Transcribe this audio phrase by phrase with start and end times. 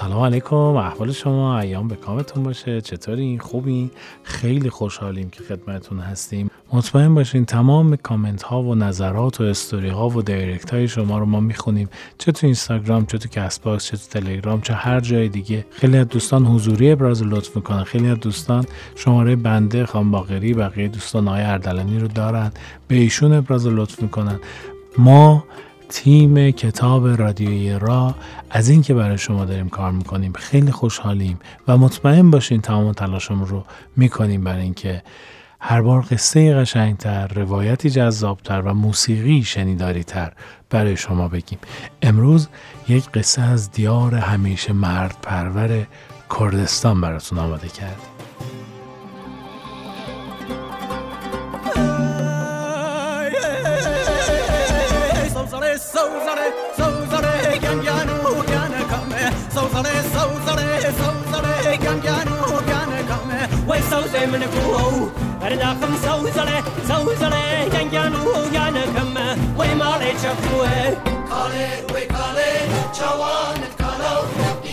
[0.00, 0.56] سلام علیکم.
[0.56, 2.80] احوال شما ایام به کامتون باشه.
[2.80, 3.90] چطوری خوبی
[4.22, 6.50] خیلی خوشحالیم که خدمتون هستیم.
[6.72, 11.26] مطمئن باشین تمام کامنت ها و نظرات و استوری ها و direct های شما رو
[11.26, 11.88] ما می‌خونیم.
[12.18, 15.66] چه تو اینستاگرام چه تو Castbox چه تو تلگرام چه هر جای دیگه.
[15.70, 17.84] خیلی از دوستان حضوری ابراز لطف می‌کنن.
[17.84, 18.64] خیلی از دوستان
[18.96, 22.52] شماره بنده خان باقری بقیه دوستان آقای اردلانی رو دارن.
[22.88, 24.40] به ایشون ابراز لطف می‌کنن.
[24.98, 25.44] ما
[25.88, 28.14] تیم کتاب رادیویی را
[28.50, 31.38] از اینکه برای شما داریم کار می‌کنیم خیلی خوشحالیم
[31.68, 33.64] و مطمئن باشین تمام تلاشمون رو
[33.96, 35.02] می‌کنیم برای اینکه
[35.60, 40.32] هر بار قصه قشنگتر، روایتی جذابتر و موسیقی شنیداریتر
[40.70, 41.58] برای شما بگیم.
[42.02, 42.48] امروز
[42.88, 45.86] یک قصه از دیار همیشه مرد پرور
[46.38, 48.17] کردستان براتون آماده کردیم.
[64.32, 65.08] من كوو
[65.46, 67.38] أردا خم سوزلة سوزلة
[67.74, 69.14] ينجانو يانكم
[69.58, 70.70] وما لتشكوه
[71.30, 72.52] كالي وكالي
[72.98, 74.18] شوان كالو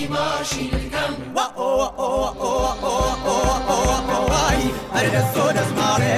[0.06, 4.64] إماشي الكم وأو وأو وأو وأو وأو وأو واي
[4.96, 6.16] أردا سودا سماري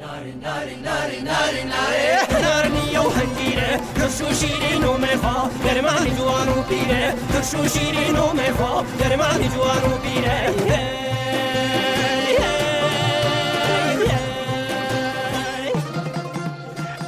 [0.00, 7.78] ناري ناري ناري ناري ناري ناري يو هنجيرة رشو شيرين ومخا درمان جوانو بيرة رشو
[7.78, 11.09] شيرين ومخا درمان جوانو بيرة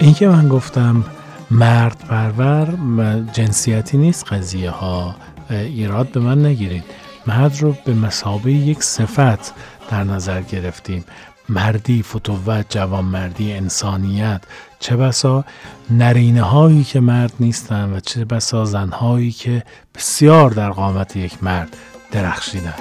[0.02, 1.04] این که من گفتم
[1.50, 2.68] مرد پرور
[3.32, 5.14] جنسیتی نیست قضیه ها
[5.50, 6.84] ایراد به من نگیرید.
[7.26, 9.54] مرد رو به مسابه یک صفت
[9.90, 11.04] در نظر گرفتیم.
[11.48, 14.40] مردی فتوت جوانمردی انسانیت.
[14.80, 15.44] چه بسا
[15.90, 19.62] نرینه هایی که مرد نیستن و چه بسا زنهایی که
[19.94, 21.76] بسیار در قامت یک مرد
[22.12, 22.74] درخشیدن.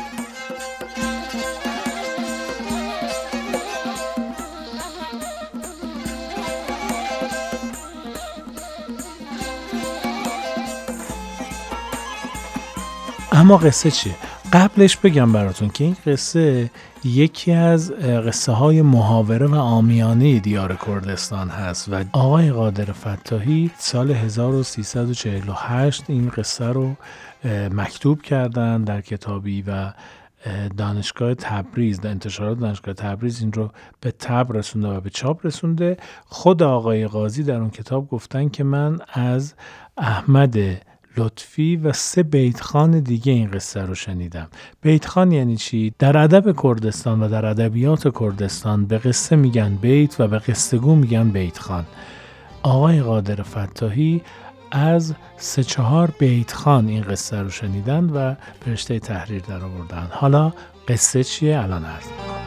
[13.41, 14.15] اما قصه چیه؟
[14.53, 16.69] قبلش بگم براتون که این قصه
[17.03, 24.11] یکی از قصه های محاوره و آمیانه دیار کردستان هست و آقای قادر فتاحی سال
[24.11, 26.95] 1348 این قصه رو
[27.71, 29.93] مکتوب کردن در کتابی و
[30.77, 36.63] دانشگاه تبریز انتشارات دانشگاه تبریز این رو به تب رسونده و به چاپ رسونده خود
[36.63, 39.53] آقای قاضی در اون کتاب گفتن که من از
[39.97, 40.57] احمد
[41.17, 44.47] لطفی و سه بیتخان دیگه این قصه رو شنیدم.
[44.81, 50.27] بیتخان یعنی چی؟ در ادب کردستان و در ادبیات کردستان به قصه میگن بیت و
[50.27, 51.85] به قصه گو میگن بیتخان.
[52.63, 54.21] آقای قادر فتاحی
[54.71, 58.35] از سه چهار بیتخان این قصه رو شنیدن و
[58.65, 60.53] به تحریر در آوردن حالا
[60.87, 62.40] قصه چیه؟ الان عرض می‌کنم.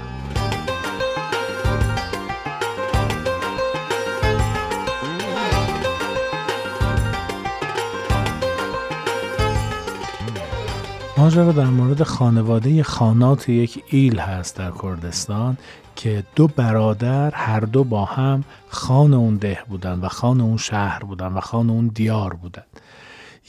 [11.19, 15.57] ماجرا در مورد خانواده خانات یک ایل هست در کردستان
[15.97, 20.99] که دو برادر هر دو با هم خان اون ده بودن و خان اون شهر
[20.99, 22.63] بودن و خان اون دیار بودن.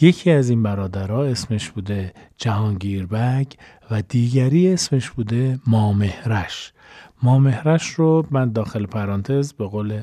[0.02, 3.48] یکی از این برادرها اسمش بوده جهانگیربگ
[3.92, 6.74] و دیگری اسمش بوده مامهرش.
[7.24, 10.02] مامهرش رو من داخل پرانتز به قول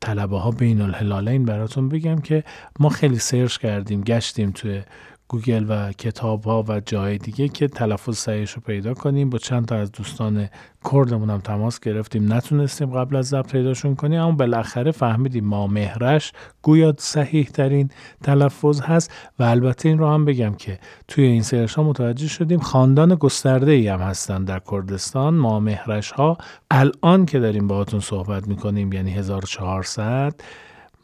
[0.00, 2.44] طلبه ها بین الهلالین براتون بگم که
[2.80, 4.82] ما خیلی search کردیم گشتیم توی
[5.28, 9.30] گوگل و کتاب ها و جای دیگه که تلفظ صحیحش رو پیدا کنیم.
[9.30, 10.48] با چند تا از دوستان
[10.92, 12.32] کردمون هم تماس گرفتیم.
[12.32, 17.90] نتونستیم قبل از ضبط پیداشون کنیم اما بالاخره فهمیدیم ما مهرش گویا صحیح ترین
[18.22, 20.78] تلفظ هست و البته این رو هم بگم که
[21.08, 25.34] توی این search ها متوجه شدیم خاندان گسترده ای هم هستن در کردستان.
[25.34, 26.38] ما مهرش ها
[26.70, 30.34] الان که داریم باهاتون صحبت می‌کنیم یعنی 1400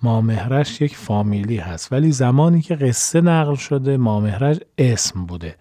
[0.05, 1.93] مامهرش یک فامیلی هست.
[1.93, 5.57] ولی زمانی که قصه نقل شده مامهرش اسم بوده.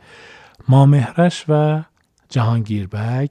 [0.68, 1.82] مامهرش و
[2.30, 3.30] جهانگیربگ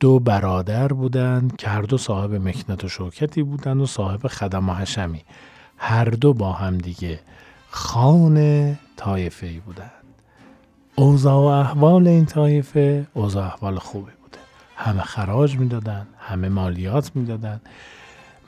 [0.00, 4.74] دو برادر بودند که هر دو صاحب مکنت و شوکتی بودند و صاحب خدم و
[4.74, 5.24] حشمی.
[5.76, 7.20] هر دو با هم دیگه
[7.70, 9.90] خان طایفه ای بودند
[10.96, 14.38] اوضاع و احوال این طایفه اوضاع احوال خوبی بوده.
[14.76, 17.60] همه خراج می‌دادن همه مالیات می‌دادن.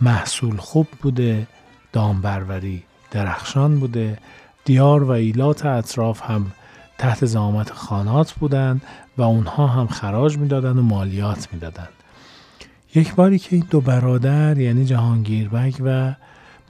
[0.00, 1.46] محصول خوب بوده.
[1.92, 4.18] دامبروری درخشان بوده.
[4.64, 6.52] دیار و ایلات اطراف هم
[6.98, 8.82] تحت زامت خانات بودند
[9.16, 11.92] و اونها هم خراج می‌دادند و مالیات می‌دادند.
[12.94, 16.14] یک باری که این دو برادر یعنی جهانگیربگ و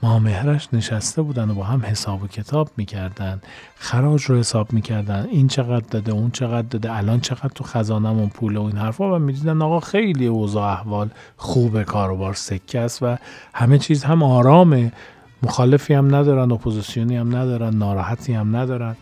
[0.03, 3.41] مامهرش نشسته بودن و با هم حساب و کتاب می‌کردن.
[3.75, 5.27] خراج رو حساب می‌کردن.
[5.31, 9.15] این چقدر داده اون چقدر داده الان چقدر تو خزانمون پول و این حرفا.
[9.15, 13.17] و می‌دیدن آقا خیلی اوضاع احوال خوبه کاروبار سکه است و
[13.53, 14.91] همه چیز هم آرامه.
[15.43, 18.95] مخالفی هم ندارن اپوزیسیونی هم ندارن ناراحتی هم ندارن.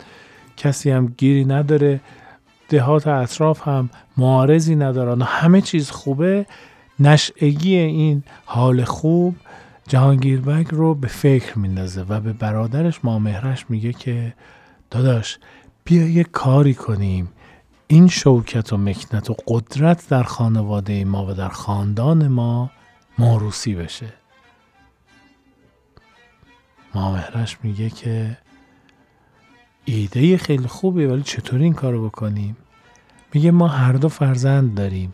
[0.58, 2.00] کسی هم گیری نداره.
[2.70, 5.22] دهات اطراف هم معارضی ندارن.
[5.22, 6.46] و همه چیز خوبه.
[7.00, 9.36] نشعگی این حال خوب
[9.92, 14.34] جهانگیربگ رو به فکر میندازه و به برادرش مامهرش میگه که
[14.92, 15.40] داداش
[15.84, 17.32] بیا یه کاری کنیم.
[17.88, 22.72] این شوکت و مکنت و قدرت در خانواده ما و در خاندان ما
[23.20, 24.14] موروسی بشه.
[26.96, 28.38] مامهرش میگه که
[29.86, 32.58] ایده خیلی خوبه ولی چطوری این کارو بکنیم؟
[33.34, 35.14] میگه ما هر دو فرزند داریم.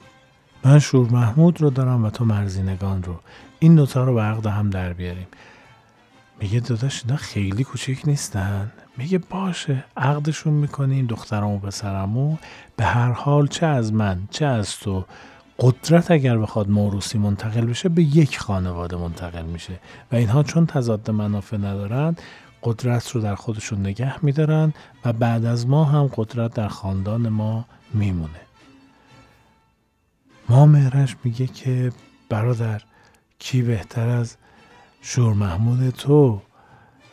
[0.65, 3.19] من شور محمود رو دارم و تو مرزینگان رو.
[3.59, 5.27] این دوتا رو به عقد هم در بیاریم.
[6.39, 8.71] میگه داداش اینا خیلی کوچیک نیستن.
[8.97, 12.37] میگه باشه عقدشون می‌کنیم دخترم و پسرمو
[12.75, 15.05] به هر حال چه از من چه از تو
[15.59, 19.79] قدرت اگر بخواد موروسی منتقل بشه به یک خانواده منتقل میشه.
[20.11, 22.15] و اینها چون تضاد منافع ندارن
[22.63, 24.73] قدرت رو در خودشون نگه میدارن
[25.05, 28.41] و بعد از ما هم قدرت در خاندان ما میمونه.
[30.49, 31.91] ما مهرش میگه که
[32.29, 32.81] برادر
[33.39, 34.37] کی بهتر از
[35.01, 36.41] شور محمود تو؟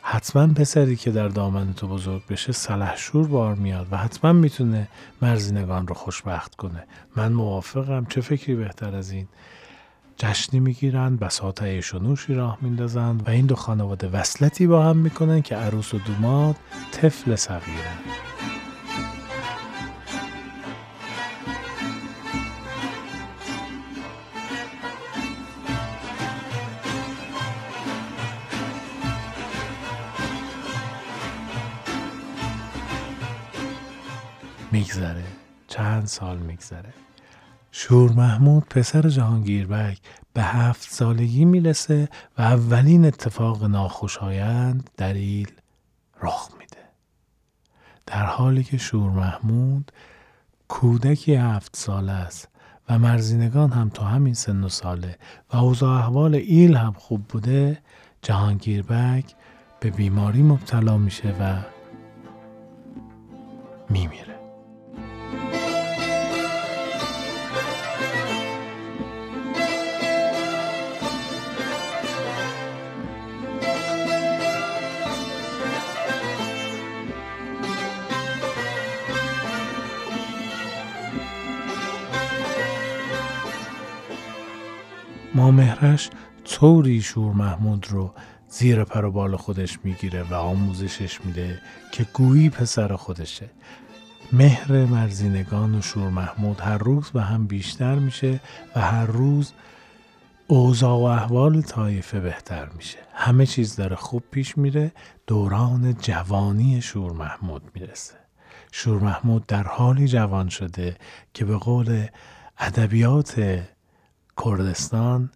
[0.01, 2.53] حتما پسری که در دامن تو بزرگ بشه
[2.95, 4.87] شور بار میاد و حتما می‌تونه
[5.21, 6.83] مرزینگان رو خوشبخت کنه.
[7.15, 8.05] من موافقم.
[8.05, 9.27] چه فکری بهتر از این؟
[10.17, 14.97] جشنی می‌گیرن بساط عیش و نوشی راه میندازند و این دو خانواده وصلتی با هم
[14.97, 16.55] می‌کنن که عروس و دوماد
[16.91, 17.97] طفل صغیرن
[34.71, 35.23] میگذره.
[35.67, 36.93] چند سال میگذره.
[37.71, 39.97] شور محمود پسر جهانگیربک
[40.33, 45.51] به هفت سالگی می‌رسه و اولین اتفاق ناخوشایند دلیل
[46.21, 46.83] رخ میده.
[48.05, 49.91] در حالی که شور محمود
[50.67, 52.47] کودکی هفت ساله است
[52.89, 55.17] و مرزینگان هم تا همین سن و ساله
[55.53, 57.81] و اوضاع احوال ایل هم خوب بوده
[58.21, 59.35] جهانگیربک
[59.79, 61.55] به بیماری مبتلا میشه و
[63.89, 64.34] میمیره.
[85.35, 86.09] مامهرش
[86.45, 88.13] طوری شور محمود رو
[88.49, 91.61] زیر پر و بال خودش می‌گیره و آموزشش میده
[91.91, 93.49] که گویی پسر خودشه.
[94.33, 98.39] مهر مرزینگان و شور محمود هر روز به هم بیشتر میشه
[98.75, 99.53] و هر روز
[100.47, 102.97] اوضاع و احوال طایفه بهتر میشه.
[103.13, 104.91] همه چیز داره خوب پیش میره
[105.27, 108.13] دوران جوانی شور محمود می‌رسه.
[108.71, 110.95] شور محمود در حالی جوان شده
[111.33, 112.05] که به قول
[112.57, 113.63] ادبیات
[114.43, 115.29] کردستان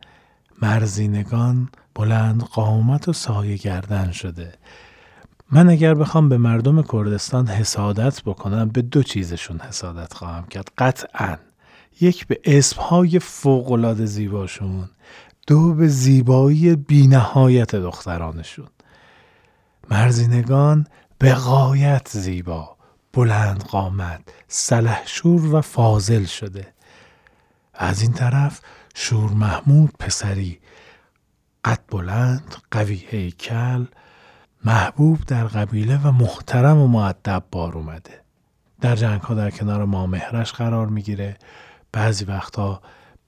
[0.61, 4.53] مرزینگان بلند قامت و سایه گردن شده.
[5.51, 10.71] من اگر بخوام به مردم کردستان حسادت بکنم به دو چیزشون حسادت خواهم کرد.
[10.77, 11.37] قطعا.
[12.01, 14.89] یک به اسمهای فوقالعاده زیباشون.
[15.47, 18.67] دو به زیبایی بینهایت دخترانشون.
[19.91, 20.87] مرزینگان
[21.17, 22.77] به غایت زیبا
[23.13, 26.67] بلند قامت سلحشور و فاضل شده.
[27.73, 28.61] از این طرف
[28.95, 30.59] شور محمود پسری.
[31.65, 33.85] قد بلند قوی هیکل
[34.65, 38.21] محبوب در قبیله و محترم و معدب بار اومده.
[38.81, 41.37] در جنگ ها در کنار مامهرش قرار می‌گیره.
[41.91, 42.81] بعضی وقتا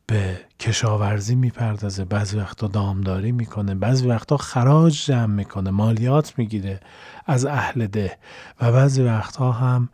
[0.08, 6.80] به کشاورزی می‌پردازه بعضی وقتا دامداری می‌کنه بعضی وقتا خراج جمع می‌کنه مالیات می‌گیره
[7.26, 8.18] از اهل ده
[8.62, 9.90] و بعضی وقتا هم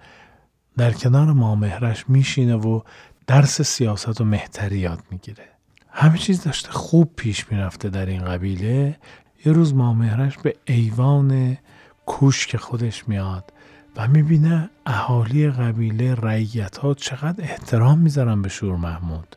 [0.77, 2.81] در کنار مامهرش میشینه و
[3.27, 5.56] درس سیاست و مهتری یاد می‌گیره.
[5.99, 6.71] همه چیز داشته.
[6.71, 8.97] خوب پیش می‌رفته در این قبیله.
[9.45, 11.57] یه روز مامهرش به ایوان
[12.05, 13.53] کوشک خودش میاد
[13.95, 19.35] و می‌بینه اهالی قبیله رعیت ها چقدر احترام می‌ذارن به شور محمود.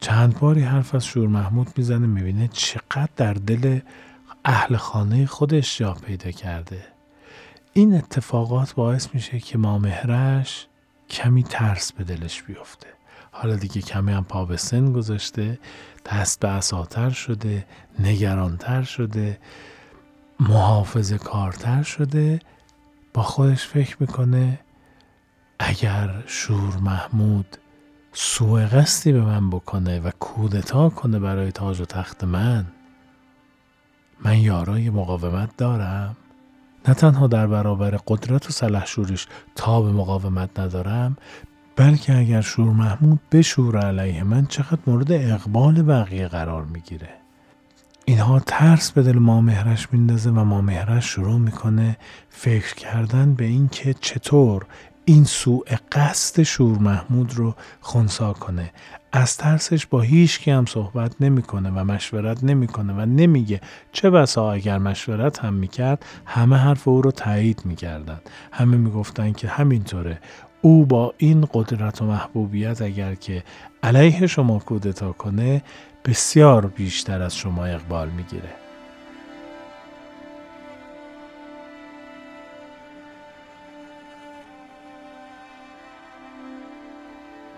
[0.00, 3.80] چند باری حرف از شور محمود می‌زنه می‌بینه چقدر در دل
[4.44, 6.84] اهل خانه خودش جا پیدا کرده.
[7.72, 10.66] این اتفاقات باعث میشه که مامهرش
[11.10, 12.95] کمی ترس به دلش بیفته.
[13.38, 15.58] حالا دیگه کمی هم پا به سن گذاشته
[16.12, 17.66] دست به اساتر شده
[17.98, 19.38] نگرانتر شده
[20.40, 22.40] محافظ کارتر شده
[23.14, 24.60] با خودش فکر می‌کنه
[25.58, 27.56] اگر شور محمود
[28.12, 32.66] سوء قصدی به من بکنه و کودتا کنه برای تاج و تخت من
[34.24, 36.16] من یارای مقاومت دارم.
[36.88, 41.16] نه تنها در برابر قدرت و سلحشوریش تا به مقاومت ندارم
[41.76, 47.08] بلکه اگر شور محمود بشور علیه من چقدر مورد اقبال بقیه قرار می‌گیره.
[48.04, 51.96] اینها ترس به دل مامهرش میندازه و مامهرش شروع می‌کنه
[52.28, 54.66] فکر کردن به اینکه چطور
[55.04, 58.70] این سوء قصد شور محمود رو خونسا کنه.
[59.12, 63.60] از ترسش با هیچ هم صحبت نمی‌کنه و مشورت نمی‌کنه و نمیگه
[63.92, 68.20] چه بسا اگر مشورت هم می‌کرد همه حرف او رو تایید می‌کردن.
[68.52, 70.18] همه می‌گفتن که همینطوره.
[70.62, 73.44] او با این قدرت و محبوبیت اگر که
[73.82, 75.62] علیه شما کودتا کنه
[76.04, 78.48] بسیار بیشتر از شما اقبال می‌گیره.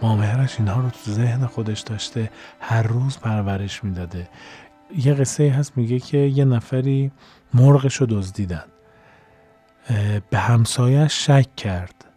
[0.03, 4.29] مامهرش اینها رو تو ذهن خودش داشته هر روز پرورش می‌داده.
[4.97, 7.11] یه قصه هست میگه که یه نفری
[7.55, 8.65] مرغش رو دزدیدن
[10.31, 12.08] به همسایش شک کرد.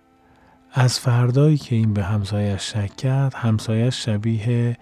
[0.73, 4.77] از فردایی که این به همسایش شک کرد همسایش شبیه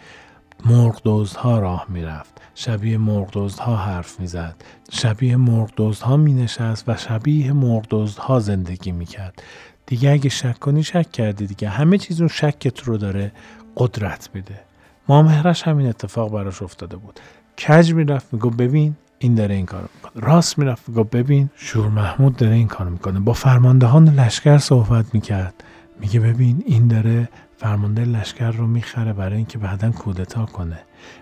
[0.65, 2.41] مرغ ها راه می‌رفت.
[2.55, 4.55] شبیه مرغ ها حرف می‌زد.
[4.91, 9.43] شبیه مرغ ها می نشست و شبیه مرغ ها زندگی می‌کرد.
[9.85, 11.69] دیگه اگه شک کنی شک کردی دیگه.
[11.69, 13.31] همه چیز اون شکت رو داره
[13.77, 14.59] قدرت میده.
[15.07, 17.19] مامهرش همین اتفاق براش افتاده بود.
[17.67, 20.23] کج می‌رفت میگو ببین این داره این کار می‌کنه.
[20.25, 23.19] راست می‌رفت میگو ببین شور محمود داره این کار می‌کنه.
[23.19, 25.53] با فرماندهان لشکر صحبت می‌کرد.
[25.99, 30.79] میگه ببین این داره فرمانده لشکر رو می‌خره برای اینکه بعدا کودتا کنه.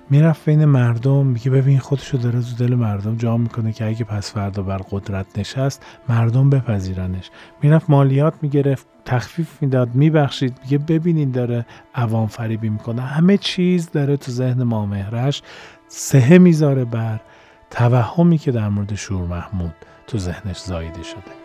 [0.10, 4.34] می‌رفت بین مردم میگه ببین خودشو داره تو دل مردم جا می‌کنه که اگه پس
[4.34, 7.30] فردا بر قدرت نشست مردم بپذیرنش.
[7.62, 10.60] می‌رفت مالیات می‌گرفت تخفیف می‌داد میبخشید.
[10.64, 11.66] میگه ببینین داره
[11.96, 13.02] عوام فریبی می‌کنه.
[13.02, 15.42] همه چیز داره تو ذهن مامهرش
[15.88, 17.20] سهه می‌ذاره بر
[17.70, 19.76] توهمی که در مورد شور محمود
[20.08, 21.37] تو ذهنش زایده شده.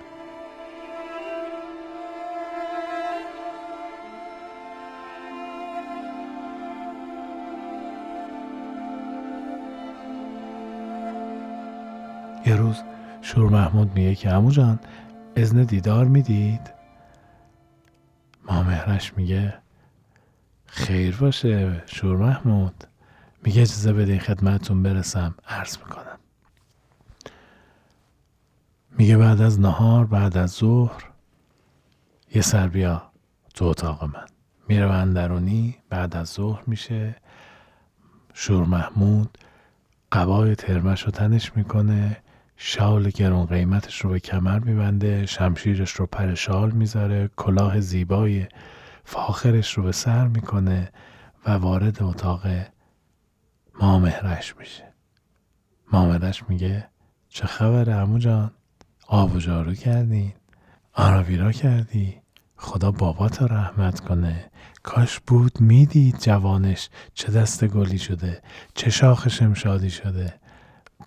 [12.52, 12.82] یه روز
[13.22, 14.80] شور محمود میگه که امو جان
[15.36, 16.72] ازن دیدار می‌دید؟
[18.44, 19.54] مامهرش میگه
[20.66, 22.84] خیر باشه شور محمود.
[23.44, 26.18] میگه اجازه بده خدمتتون برسم عرض می‌کنم.
[28.98, 31.04] میگه بعد از نهار بعد از ظهر
[32.34, 33.02] یه سر بیا
[33.54, 34.26] تو اتاق من.
[34.68, 37.16] میره اندرونی بعد از ظهر میشه.
[38.34, 39.38] شور محمود
[40.12, 42.21] قبای ترمش رو تنش می‌کنه.
[42.64, 48.46] شال گرون قیمتش رو به کمر میبنده شمشیرش رو پر شال می‌ذاره کلاه زیبای
[49.04, 50.92] فاخرش رو به سر می‌کنه
[51.46, 52.46] و وارد اتاق
[53.80, 54.94] مامهرش میشه.
[55.92, 56.88] مامهرش میگه
[57.28, 58.50] چه خبره امو جان؟
[59.06, 60.32] آب و جارو کردین
[60.92, 62.22] آراویرا کردی؟
[62.56, 64.50] خدا بابات رحمت کنه.
[64.82, 68.42] کاش بود می‌دید جوانش چه دست گلی شده
[68.74, 70.41] چه شاخش امشادی شده.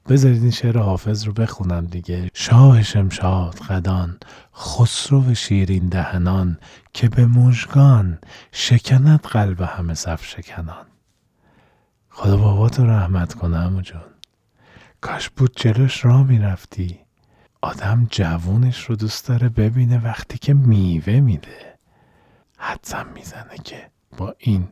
[0.10, 2.30] بذارید این شعر حافظ رو بخونم دیگه.
[2.34, 4.18] شاه شمشاد قدان
[4.56, 6.58] خسرو شیرین دهنان
[6.94, 8.20] که به مژگان
[8.52, 10.86] شکند قلب همه صف شکنان.
[12.10, 14.02] خدا باباتو رحمت کنه امو جون.
[15.02, 17.00] کاش بود جلوش را می‌رفتی.
[17.62, 21.76] آدم جوونش رو دوست داره ببینه وقتی که میوه میده.
[22.58, 24.68] حدسم می‌زنه که با این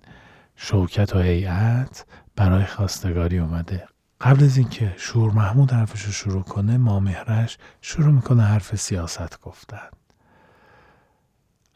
[0.55, 3.87] شوکت و هیئت برای خواستگاری اومده.
[4.23, 9.89] قبل از اینکه شور محمود حرفش رو شروع کنه مامهرش شروع می‌کنه حرف سیاست گفتن.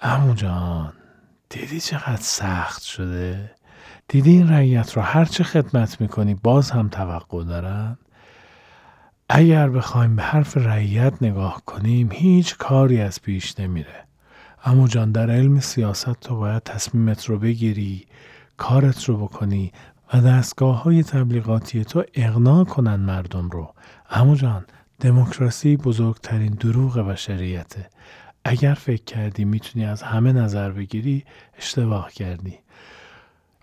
[0.01, 0.93] امو جان
[1.49, 3.51] دیدی چقدر سخت شده؟
[4.07, 7.97] دیدی این رعیت رو هرچه خدمت می‌کنی باز هم توقع دارن؟
[9.29, 14.07] اگر بخوایم به حرف رعیت نگاه کنیم هیچ کاری از پیش نمیره.
[14.65, 18.07] امو جان در علم سیاست تو باید تصمیمت رو بگیری
[18.57, 19.71] کارت رو بکنی
[20.13, 23.73] و دستگاه های تبلیغاتی تو اغنا کنن مردم رو.
[24.09, 24.65] امو جان
[24.99, 27.89] دموکراسی بزرگترین دروغ بشریته.
[28.45, 31.25] اگر فکر کردی می‌تونی از همه نظر بگیری
[31.57, 32.59] اشتباه کردی.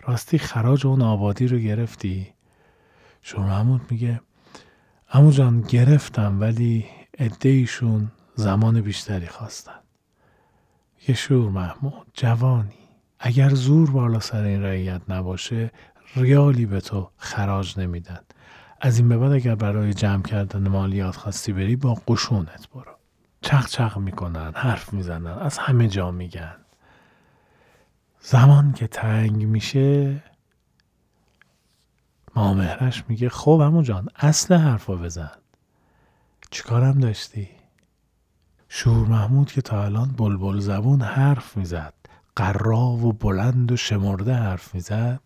[0.01, 2.35] راستی خراج اون آبادی رو گرفتی؟
[3.23, 4.21] شور محمود میگه
[5.13, 6.85] امو جان گرفتم ولی
[7.43, 9.81] ایشون زمان بیشتری خواستن.
[11.09, 12.85] یه شور محمود جوانی.
[13.19, 15.71] اگر زور بالا سر این رعیت نباشه
[16.17, 18.21] ریالی به تو خراج نمیدن.
[18.81, 22.93] از این به بعد اگر برای جمع کردن مالیات خواستی بری با قشونت برو.
[23.41, 26.57] چق چق می‌کنن حرف می‌زنن از همه جا میگن.
[28.21, 30.23] زمان که تنگ میشه
[32.37, 35.31] مامهرش میگه خب همون جان اصل حرفا بزن.
[36.51, 37.49] چیکارم داشتی؟
[38.69, 41.95] شور محمود که تا الان بلبل زبون حرف می‌زد.
[42.37, 45.21] قرا و بلند و شمرده حرف می‌زد.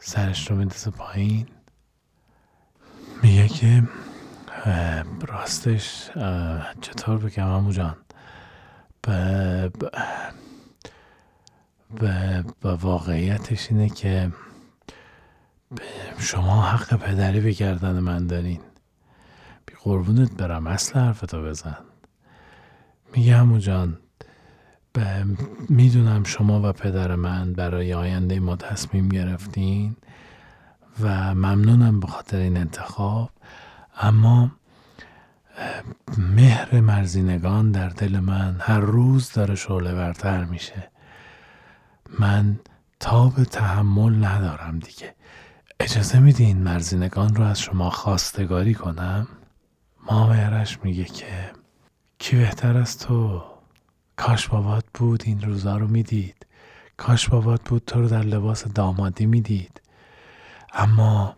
[0.00, 1.46] سرش رو میندازه پایین.
[3.22, 3.82] میگه که
[5.28, 6.10] راستش
[6.80, 7.96] چطور بگم امو جان؟
[9.02, 9.70] به,
[12.64, 14.32] واقعیتش اینه که
[16.18, 18.60] شما حق پدری به گردن من دارین.
[19.66, 21.76] بی قربونت برم اصل حرفتو بزن.
[23.16, 23.98] میگه همو جان
[25.68, 29.96] می‌دونم شما و پدر من برای آینده ما تصمیم گرفتین
[31.00, 33.30] و ممنونم به خاطر این انتخاب.
[34.00, 34.52] اما
[36.18, 40.90] مهر مرزینگان در دل من هر روز داره شعله ورتر میشه.
[42.18, 42.58] من
[43.00, 45.14] تاب تحمل ندارم دیگه.
[45.80, 49.28] اجازه میدین مرزینگان رو از شما خواستگاری کنم؟
[50.10, 51.50] مامهرش میگه که
[52.18, 53.49] کی بهتر از تو؟
[54.20, 56.46] کاش بابات بود این روزا رو می‌دید.
[56.96, 59.80] کاش بابات بود تو رو در لباس دامادی می‌دید.
[60.72, 61.36] اما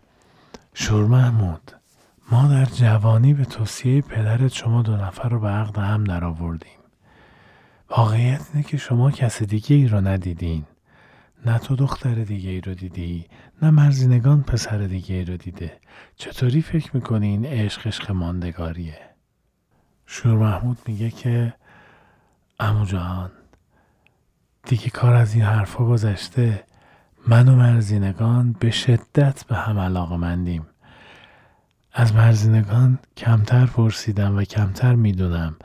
[0.73, 1.71] شور محمود
[2.31, 6.79] ما در جوانی به توصیه پدرت شما دو نفر رو به عقد هم در آوردیم
[7.89, 10.65] واقعیت اینه که شما کس دیگه ای رو ندیدین.
[11.45, 13.25] نه تو دختر دیگه ای رو دیدی
[13.61, 15.79] نه مرزینگان پسر دیگه ای رو دیده.
[16.15, 18.99] چطوری فکر می‌کنی این عشق عشق ماندگاریه؟
[20.05, 21.53] شور محمود میگه که
[22.63, 23.31] امو جان
[24.63, 26.63] دیگه کار از این حرفا گذشته
[27.27, 30.65] من و مرزینگان به شدت به هم علاقه مندیم.
[31.93, 35.55] از مرزینگان کمتر پرسیدم و کمتر می‌دونم.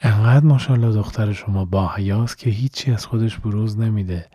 [0.00, 4.28] انقدر ماشاءالله دختر شما با حیاست که هیچی از خودش بروز نمیده.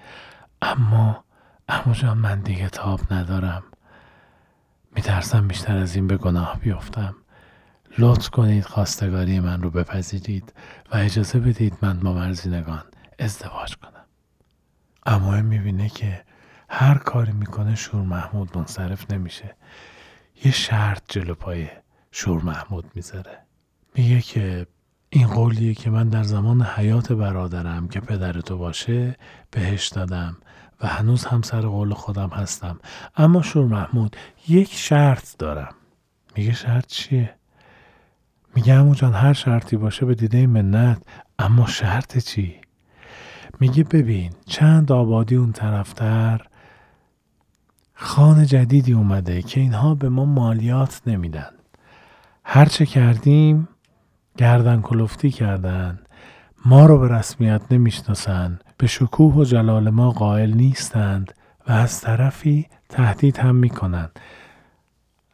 [0.62, 1.24] اما
[1.70, 3.64] اما جان من دیگه تاب ندارم.
[4.96, 7.16] میترسم بیشتر از این به گناه بیفتم.
[7.98, 10.54] لطف کنید خواستگاری من رو بپذیرید
[10.92, 12.84] و اجازه بدید من با مرزینگان
[13.20, 14.06] ازدواج کنم.
[15.06, 16.24] اما می‌بینه که
[16.70, 19.56] هر کاری می‌کنه شور محمود منصرف نمیشه.
[20.46, 21.68] یه شرط جلو پای
[22.12, 23.38] شور محمود می‌ذاره.
[23.96, 24.68] میگه که
[25.10, 29.16] این قولیه که من در زمان حیات برادرم که پدر تو باشه
[29.52, 30.38] بهش دادم
[30.82, 32.80] و هنوز هم سر قول خودم هستم.
[33.16, 34.16] اما شور محمود
[34.48, 35.76] یک شرط دارم.
[36.36, 37.36] میگه شرط چیه؟
[38.56, 41.04] میگه همون جان هر شرطی باشه به دیده منت
[41.40, 42.56] اما شرط چی؟
[43.60, 46.42] میگه ببین چند آبادی اون طرفتر
[47.94, 51.50] خانه جدیدی اومده که اینها به ما مالیات نمیدن.
[52.46, 53.68] هرچه کردیم
[54.38, 56.00] گردن کلفتی کردن.
[56.66, 58.60] ما رو به رسمیت نمی‌شناسن.
[58.78, 61.34] به شکوه و جلال ما قائل نیستند
[61.68, 64.10] و از طرفی تهدید هم می‌کنن.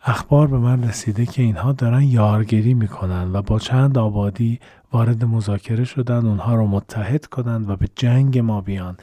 [0.10, 4.60] اخبار به من رسیده که اینها دارن یارگیری می‌کنن و با چند آبادی
[4.92, 8.98] وارد مذاکره شدن اونها رو متحد کنند و به جنگ ما بیان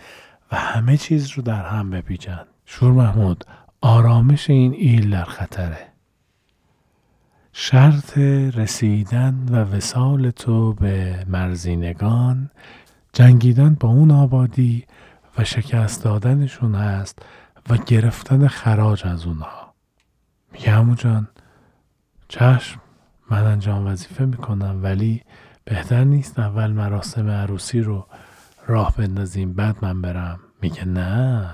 [0.52, 2.44] و همه چیز رو در هم بپیچن.
[2.66, 3.44] شور محمود
[3.80, 5.78] آرامش این ایل در خطره.
[7.52, 8.18] شرط
[8.56, 12.50] رسیدن و وسال تو به مرزینگان.
[13.12, 14.84] جنگیدن با اون آبادی
[15.38, 17.18] و شکست دادنشون هست
[17.70, 19.63] و گرفتن خراج از اونها.
[20.54, 21.28] میگه همون جان
[22.28, 22.80] چشم
[23.30, 25.22] من انجام وظیفه می‌کنم ولی
[25.64, 28.06] بهتر نیست اول مراسم عروسی رو
[28.66, 30.40] راه بندازیم بعد من برم.
[30.62, 31.50] میگه نه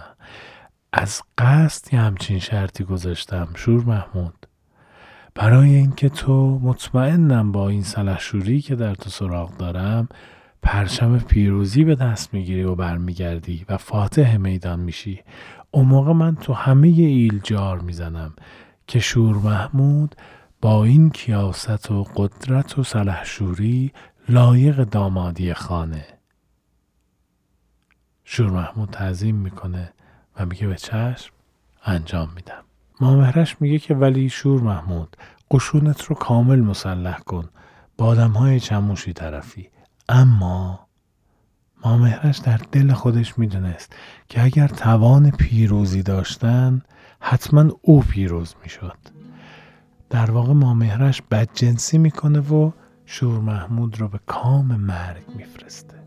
[0.93, 4.47] از قصد یه همچین شرطی گذاشتم شور محمود.
[5.35, 10.09] برای اینکه تو مطمئنم با این سلحشوری که در تو سراغ دارم
[10.63, 15.23] پرچم پیروزی به دست می‌گیری و برمیگردی و فاتح میدان میشی.
[15.71, 18.35] اون موقع من تو همه ایل جار می‌زنم.
[18.91, 20.17] که شور محمود
[20.61, 23.93] با این کیاست و قدرت و سلحشوری
[24.29, 26.05] لایق دامادی خانه.
[28.25, 29.93] شور محمود تعظیم می‌کنه
[30.37, 31.33] و میگه به چشم
[31.85, 32.65] انجام میدم.
[33.01, 35.17] مامهرش میگه که ولی شور محمود
[35.51, 37.49] قشونت رو کامل مسلح کن.
[37.99, 39.71] با آدم های چموشی طرفی.
[40.09, 40.87] اما
[41.85, 43.97] مامهرش در دل خودش می‌دونست
[44.29, 46.83] که اگر توان پیروزی داشتن
[47.21, 48.99] حتما او پیروز می‌شد.
[50.11, 52.71] در واقع مامهرش بدجنسی می‌کنه و
[53.07, 56.00] شور محمود رو به کام مرگ میفرسته.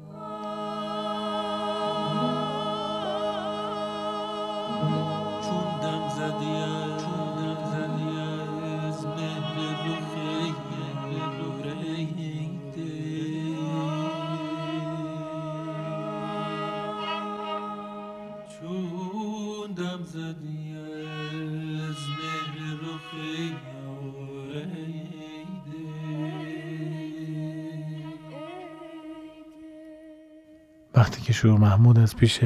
[31.44, 32.40] شور محمود از پیش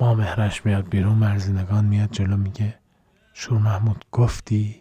[0.00, 2.78] ما مهرش میاد بیرون مرزینگان میاد جلو میگه
[3.34, 4.80] شور محمود گفتی؟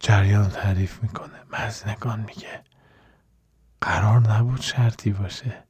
[0.00, 2.62] جریان تعریف می‌کنه مرزینگان میگه
[3.80, 5.64] قرار نبود شرطی باشه.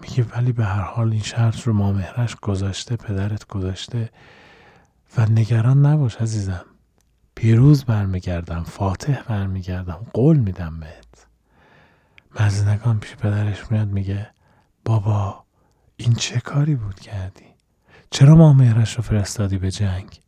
[0.00, 4.10] میگه ولی به هر حال این شرط رو ما مهرش گذاشته پدرت گذاشته
[5.16, 6.64] و نگران نباش عزیزم.
[7.34, 11.26] پیروز برمیگردم فاتح برمیگردم قول میدم بهت.
[12.40, 14.35] مرزینگان پیش پدرش میاد میگه
[14.86, 15.44] بابا
[15.96, 17.44] این چه کاری بود کردی؟
[18.10, 20.20] چرا ما مهرش رو فرستادی به جنگ؟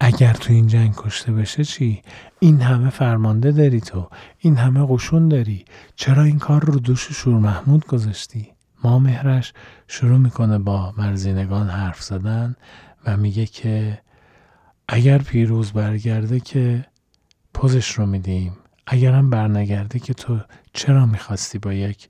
[0.00, 2.02] اگر تو این جنگ کشته بشه چی؟
[2.38, 5.64] این همه فرمانده داری تو این همه قشون داری.
[5.96, 8.48] چرا این کار رو دوش شور محمود گذاشتی؟
[8.84, 9.52] ما مهرش
[9.88, 12.56] شروع می‌کنه با مرزینگان حرف زدن
[13.06, 13.98] و میگه که
[14.88, 16.84] اگر پیروز برگرده که
[17.54, 18.56] پوزش رو میدیم.
[18.86, 20.40] اگرم برنگرده که تو
[20.72, 22.08] چرا می‌خواستی با یک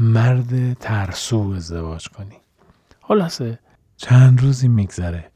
[0.00, 2.36] مرد ترسو ازدواج کنی.
[3.02, 3.58] خلاصه
[3.96, 5.30] چند روزی میگذره.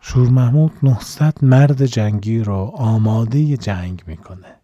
[0.00, 4.54] شور محمود 900 مرد جنگی رو آماده جنگ می‌کنه.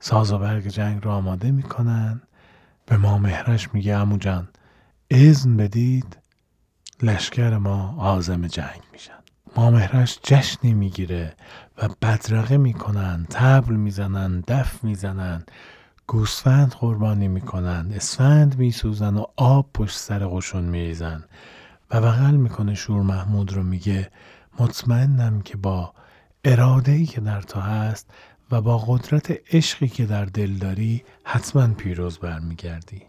[0.00, 2.22] ساز و برگ جنگ رو آماده می‌کنن.
[2.86, 4.48] به ما مهرش میگه امو جان
[5.10, 6.16] اذن بدید
[7.02, 9.12] لشکر ما آزم جنگ میشن.
[9.56, 11.34] ما مهرش جشنی می‌گیره
[11.78, 15.44] و بدرقه می‌کنن تبل می‌زنن دف می‌زنن.
[16.06, 21.24] گوسفند قربانی می‌کنن اسفند میسوزن و آب پشت سر قشون میریزن.
[21.90, 24.10] و بغل می‌کنه شور محمود رو میگه
[24.58, 25.94] مطمئنم که با
[26.44, 28.10] اراده ای که در تو هست
[28.50, 33.02] و با قدرت عشقی که در دل داری حتما پیروز برمیگردی.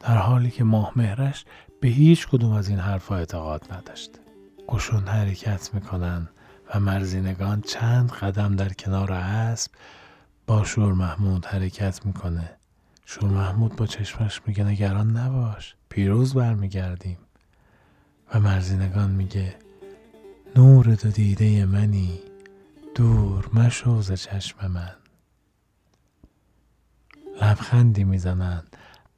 [0.00, 1.44] در حالی که ماه مهرش
[1.80, 4.10] به هیچ کدوم از این حرفها اعتقاد نداشت.
[4.68, 6.28] قشون حرکت می‌کنن
[6.74, 9.70] و مرزینگان چند قدم در کنار اسب
[10.48, 12.50] با شور محمود حرکت می‌کنه.
[13.04, 17.18] شور محمود با چشمش میگه نگران نباش پیروز برمیگردیم.
[18.34, 19.56] و مرزینگان میگه
[20.56, 22.18] نور دو دیده منی
[22.94, 24.94] دور مشو چشم من.
[27.42, 28.62] لبخندی می‌زنن.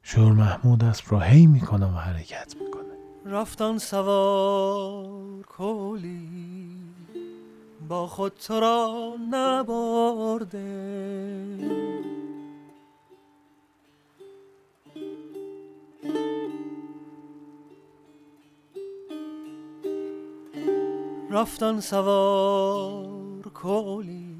[0.03, 2.81] شور محمود اسب رو هی می‌کنه و حرکت می‌کنه.
[3.25, 6.90] رفتن سوار کولی
[7.91, 10.61] با خود تو را نبرده.
[21.31, 24.35] رفتن سوار کولی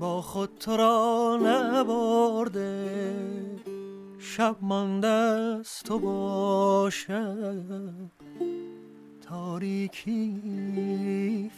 [0.00, 2.92] با خود تو را نبرده.
[4.18, 7.02] شب مانده است تو باشد
[9.32, 10.30] تاریکی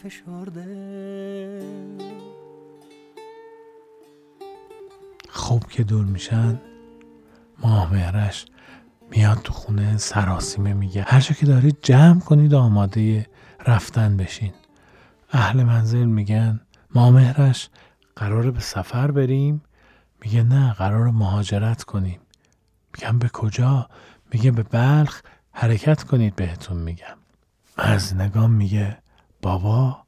[0.03, 0.67] فشرده
[5.29, 6.61] خوب که دور میشن
[7.59, 7.93] ماه
[9.11, 11.03] میاد تو خونه سراسیمه میگه.
[11.03, 13.27] هر که دارید جمع کنید آماده
[13.67, 14.53] رفتن بشین.
[15.31, 16.61] اهل منزل میگن
[16.95, 17.69] ما مهرش
[18.17, 19.63] قراره به سفر بریم.
[20.21, 22.21] میگه نه قرار مهاجرت کنیم.
[22.95, 23.89] میگم به کجا؟
[24.33, 25.21] میگه به بلخ.
[25.53, 27.24] حرکت کنید بهتون میگم.
[28.17, 28.99] نگام میگه
[29.43, 29.99] بابا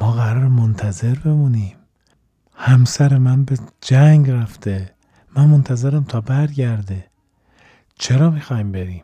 [0.00, 1.76] ما قرار منتظر بمونیم.
[2.54, 4.94] همسر من به جنگ رفته.
[5.36, 7.06] من منتظرم تا برگرده.
[7.94, 9.02] چرا می‌خوایم بریم؟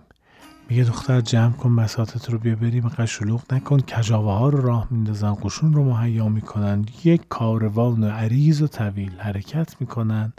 [0.69, 2.85] میگه دختر جمع کن بساتت رو بیا بریم.
[2.85, 3.81] اینقدر شلوغ نکن.
[3.81, 5.35] کجاوه ها رو راه میندازن.
[5.35, 6.87] قشون رو مهیا می‌کنن.
[7.05, 10.33] یک کاروان عریض و طویل حرکت می‌کنن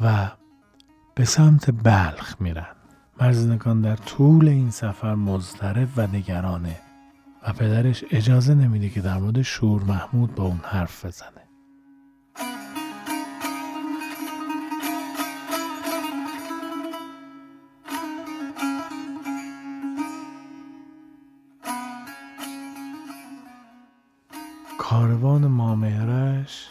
[0.00, 0.30] و
[1.14, 2.75] به سمت بلخ میرن.
[3.20, 6.76] مرزنگان در طول این سفر مضطرب و نگرانه
[7.42, 11.30] و پدرش اجازه نمیده که در مورد شور محمود با اون حرف بزنه.
[24.78, 26.68] کاروان مامهرش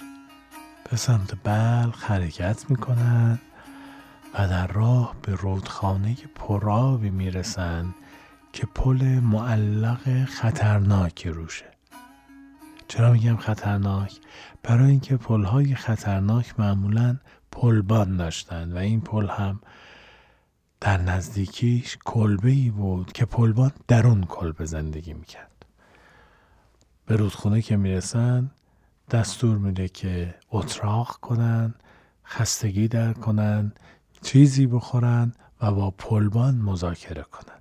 [0.92, 3.40] به سمت بلخ حرکت می‌کنن.
[4.40, 7.96] و در راه به رودخانه پرابی می‌رسند
[8.54, 11.66] که پل معلق خطرناکی روشه.
[12.88, 14.20] چرا میگم خطرناک؟
[14.64, 17.18] برای اینکه پلهای خطرناک معمولا
[17.52, 19.60] پلبان داشتند و این پل هم
[20.82, 25.66] در نزدیکیش کلبه ای بود که پلبان در اون کلبه زندگی می‌کرد.
[27.06, 28.52] به رودخونه که می‌رسن
[29.12, 31.74] دستور میده که اتراق کنن
[32.26, 33.72] خستگی در کنن
[34.26, 37.56] چیزی بخورن و با پلبان مذاکره کنن.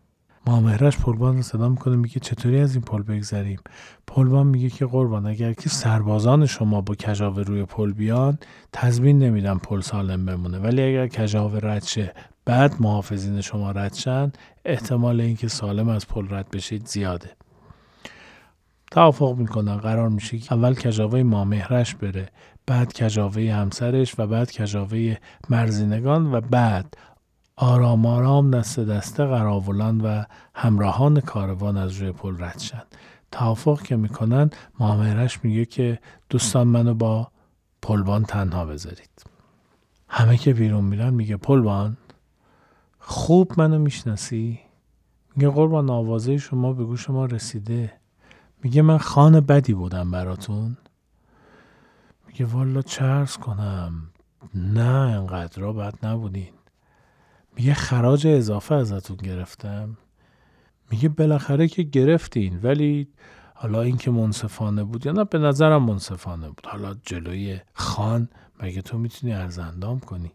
[0.47, 3.59] مامهرش پلبان رو صدا می‌کنه میگه چطوری از این پل بگذریم؟
[4.07, 8.39] پلبان میگه که قربان اگر که سربازان شما با کجاوه روی پل بیان
[8.73, 10.59] تضمین نمیدم پل سالم بمونه.
[10.59, 14.33] ولی اگر کجاوه رد شه بعد محافظین شما رد شن
[14.65, 17.31] احتمال اینکه سالم از پل رد بشید زیاده.
[18.95, 22.29] توافق می‌کنن قرار میشه که اول کجاوه مامهرش بره
[22.67, 25.17] بعد کجاوه همسرش و بعد کجاوه
[25.49, 26.97] مرزینگان و بعد
[27.57, 32.83] آرام آرام دست دسته قراولان و همراهان کاروان از روی پل رد شن.
[33.33, 35.99] توافق که می‌کنن مامهرش میگه که
[36.31, 37.29] دوستان منو با
[37.83, 39.25] پلبان تنها بذارید.
[40.09, 41.97] همه که بیرون میرن میگه پلبان
[42.99, 44.61] خوب منو می‌شناسی؟
[45.37, 48.04] میگه قربان آوازه شما به گوش ما رسیده.
[48.65, 50.77] میگه من خان بدی بودم براتون.
[52.27, 54.09] میگه والا چرس کنم.
[54.55, 56.53] نه انقدر را بد نبودین.
[57.57, 59.97] میگه خراج اضافه ازتون گرفتم.
[60.91, 63.09] میگه بالاخره که گرفتین ولی
[63.55, 66.67] حالا اینکه منصفانه بود یا نه به نظرم منصفانه بود.
[66.67, 68.29] حالا جلوی خان
[68.63, 70.33] مگه تو می‌تونی ارزندام کنی؟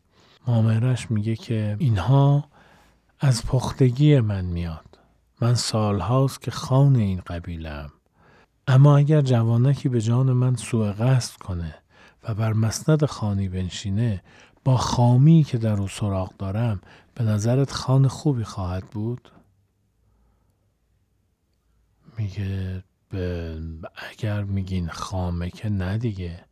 [0.47, 2.49] مامرش میگه که اینها
[3.19, 4.99] از پختگی من میاد.
[5.41, 7.91] من سالهاست که خان این قبیلم
[8.69, 11.75] اما اگر جوانکی به جان من سوء قصد کنه
[12.23, 14.23] و بر مسند خانی بنشینه
[14.63, 16.81] با خامی که در او سراغ دارم
[17.15, 19.31] به نظرت خان خوبی خواهد بود؟
[22.17, 22.83] میگه
[24.09, 26.45] اگر میگین خامه که نه دیگه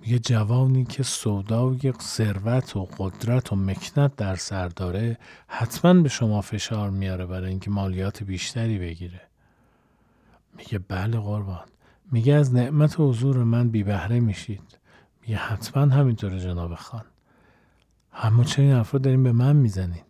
[0.00, 6.40] میگه جوانی که سودای ثروت و قدرت و مکنت در سر داره حتما به شما
[6.40, 9.33] فشار میاره برای اینکه مالیات بیشتری بگیره
[10.56, 11.66] میگه بله قربان.
[12.12, 14.78] میگه از نعمت حضور من بی بهره میشید.
[15.22, 17.04] میگه حتما همینطور جناب خان.
[18.12, 20.02] اما چه این حرفا داریم به من می‌زنین.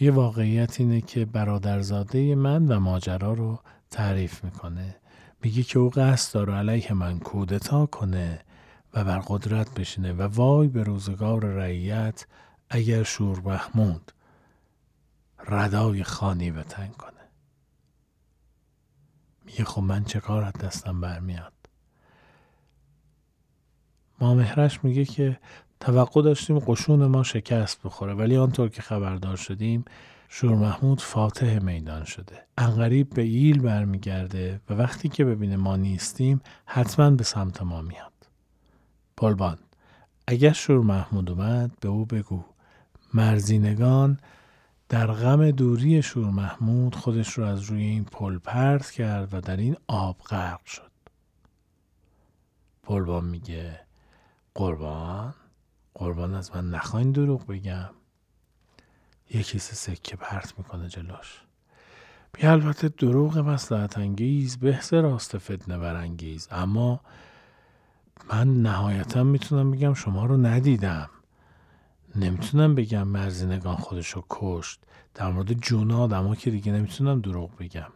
[0.00, 4.96] یه واقعیت اینه که برادرزاده من و ماجرا رو تعریف می‌کنه.
[5.42, 8.40] میگه که او قصد داره علیه من کودتا کنه
[8.94, 12.26] و بر قدرت بشینه و وای به روزگار رعیت
[12.70, 14.12] اگر شور محمود.
[15.48, 17.21] ردای خانی بتنگ کنه.
[19.44, 21.52] میگه خب من چه کار از دستم برمیاد؟
[24.20, 25.38] مامهرش میگه که
[25.80, 29.84] توقع داشتیم قشون ما شکست بخوره ولی آنطور که خبردار شدیم
[30.28, 32.46] شور محمود فاتح میدان شده.
[32.58, 38.12] انقریب به ایل برمیگرده و وقتی که ببینه ما نیستیم حتما به سمت ما میاد.
[39.16, 39.58] پلبان
[40.26, 42.44] اگر شور محمود اومد به او بگو.
[43.14, 44.18] مرزینگان
[44.92, 49.56] در غم دوری شور محمود خودش رو از روی این پل پرت کرد و در
[49.56, 50.90] این آب غرق شد.
[52.82, 53.80] پلبان میگه
[54.54, 55.34] قربان
[55.94, 57.90] قربان از من نخواین دروغ بگم.
[59.30, 61.42] یه کیسه سکه پرت می‌کنه جلوش.
[62.32, 67.00] بی البته دروغ مسلحت انگیز بهز راست فتنه برانگیز اما
[68.30, 71.10] من نهایتا می‌تونم بگم شما رو ندیدم.
[72.16, 74.80] نمی‌تونم بگم مرزینگان خودشو کشت.
[75.14, 77.92] در مورد جون آدم که دیگه نمی‌تونم دروغ بگم.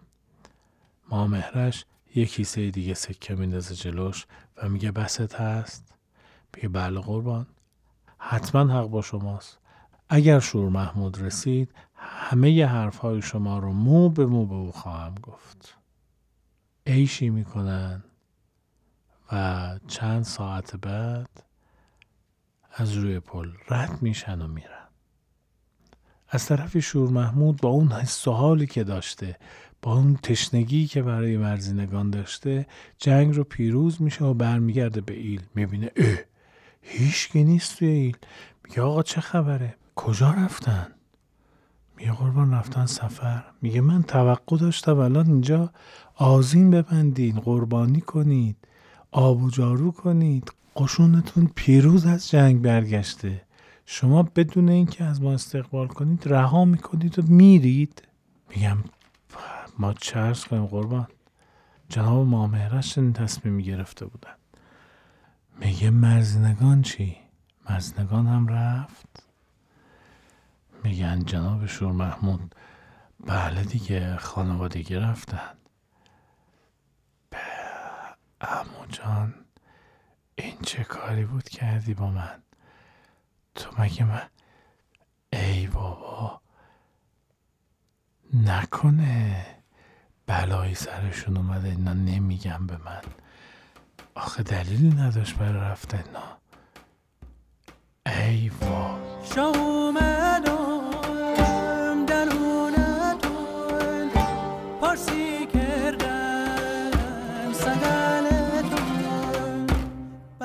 [1.10, 4.26] مامهرش یه کیسه دیگه سکه میندازه جلوش
[4.56, 5.94] و میگه بست هست.
[6.54, 7.46] بگه بله قربان.
[8.18, 9.58] حتما حق با شماست.
[10.08, 15.14] اگر شور محمود رسید همه ی حرفهای شما رو مو به مو به او خواهم
[15.14, 15.76] گفت.
[16.86, 18.04] عیشی می‌کنن
[19.32, 21.45] و چند ساعت بعد
[22.78, 24.86] از روی پل رد میشن و میرن.
[26.28, 29.38] از طرف شور محمود با اون حس و حالی که داشته
[29.82, 32.66] با اون تشنگی که برای مرزینگان داشته
[32.98, 35.42] جنگ رو پیروز میشه و برمیگرده به ایل.
[35.54, 36.18] می‌بینه اه
[36.82, 38.16] هیچ نیست توی ایل.
[38.64, 40.86] میگه آقا چه خبره؟ کجا رفتن؟
[41.96, 43.44] میگه قربان رفتن سفر.
[43.62, 45.72] میگه من توقع داشتم الان اینجا
[46.14, 48.56] آزین ببندین قربانی کنید
[49.10, 50.52] آب و جارو کنید.
[50.76, 53.42] قشونتون پیروز از جنگ برگشته.
[53.86, 58.02] شما بدون اینکه از ما استقبال کنید رها می‌کنید و میرید.
[58.48, 58.78] میگم
[59.78, 61.06] ما چرس کنیم قربان.
[61.88, 64.34] جناب مامهرش این تصمیم گرفته بودن.
[65.60, 67.16] میگه مرزنگان چی؟
[67.70, 69.22] مرزنگان هم رفت.
[70.84, 72.54] میگن جناب شور محمود
[73.26, 75.50] بله دیگه خانوادگی رفتن.
[78.40, 79.34] امو جان.
[80.38, 82.42] این چه کاری بود کردی با من؟
[83.54, 84.28] تو مگه من
[85.32, 86.40] ای بابا.
[88.34, 89.46] نکنه.
[90.26, 93.02] بلایی سرشون اومده اینا نمیگم به من.
[94.14, 96.38] آخه دلیلی نداشت برای رفتن اینا.
[98.06, 99.26] ای وای.
[99.34, 100.46] شامدم
[102.06, 102.74] درون
[103.18, 103.28] تو
[104.80, 105.25] پارسی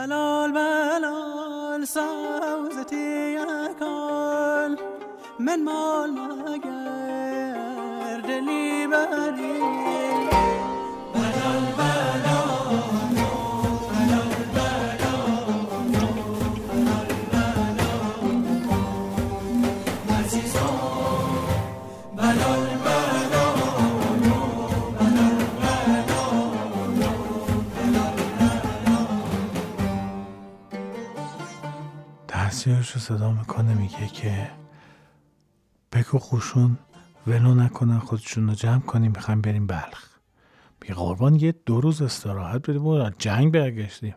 [0.02, 4.78] بلال بلال سوزتی یکال
[5.40, 6.68] من مال مگر
[8.28, 10.31] دلی بری.
[32.62, 34.52] دستیارش رو صدا می‌کنه میگه که
[35.92, 36.78] بگو خوشون
[37.28, 40.10] ولو نکنن خودشون رو جمع کنیم می‌خوایم بریم بلخ.
[40.82, 44.16] میگه قربان یه دو روز استراحت بدیم و جنگ برگشتیم.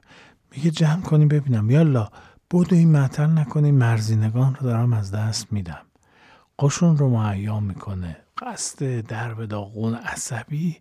[0.50, 1.70] میگه جمع کنیم ببینم.
[1.70, 2.08] یالا
[2.50, 5.82] بودو این معطل نکنیم مرزینگان رو دارم از دست میدم.
[6.58, 8.16] قشون رو معیام می‌کنه.
[8.38, 10.80] قصد درب داغون عصبی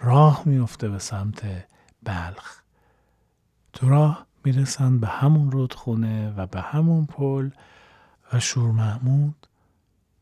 [0.00, 1.42] راه میفته به سمت
[2.02, 2.60] بلخ.
[3.72, 7.50] تو راه؟ می‌رسن به همون رودخونه و به همون پل
[8.32, 9.46] و شور محمود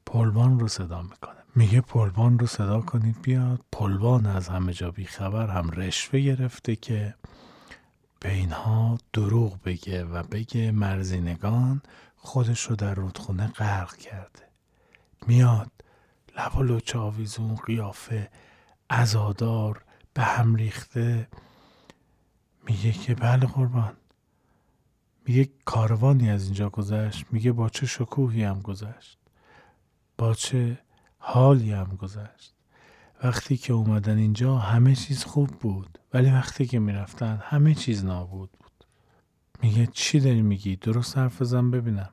[0.07, 1.41] پلبان رو صدا می‌کنه.
[1.55, 3.61] میگه پلبان رو صدا کنید بیاد.
[3.73, 7.15] پلبان از همه جا بیخبر هم رشوه گرفته که
[8.21, 11.83] به اینها دروغ بگه و بگه مرزینگان
[12.17, 14.49] خودش رو در رودخونه غرق کرده.
[15.27, 15.71] میاد
[16.37, 18.31] لب و آویزون قیافه
[18.91, 21.29] ازادار به هم ریخته.
[22.67, 23.97] میگه که بله قربان.
[25.27, 27.25] میگه کاروانی از اینجا گذشت.
[27.31, 29.19] میگه با چه شکوهی هم گذشت.
[30.19, 30.79] با چه
[31.19, 32.55] حالی هم گذشت.
[33.25, 35.99] وقتی که اومدن اینجا همه چیز خوب بود.
[36.15, 38.87] ولی وقتی که می‌رفتن همه چیز نابود بود.
[39.63, 42.11] میگه چی داری میگی؟ درست حرف بزن ببینم.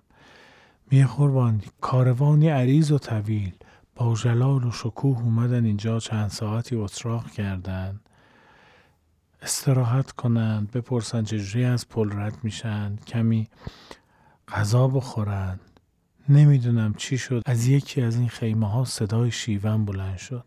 [0.91, 3.55] میگه قربان کاروانی عریض و طویل.
[3.95, 7.99] با جلال و شکوه اومدن اینجا چند ساعتی اتراق کردن.
[9.41, 13.49] استراحت کنند بپرسن چجوری از پل رد میشن کمی
[14.47, 15.59] غذا بخورن
[16.29, 17.43] نمی‌دونم چی شد.
[17.45, 20.45] از یکی از این خیمه ها صدای شیون بلند شد.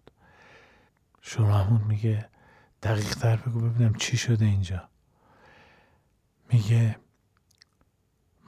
[1.20, 2.28] شور محمود میگه
[2.82, 4.88] دقیق تر بگو ببینم چی شده اینجا.
[6.52, 6.96] میگه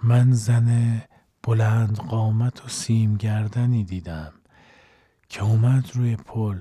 [0.02, 1.02] من زن
[1.42, 4.32] بلند قامت و سیم گردنی دیدم
[5.28, 6.58] که اومد روی پل